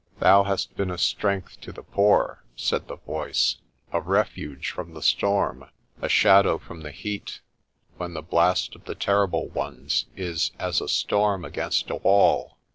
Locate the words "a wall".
11.91-12.57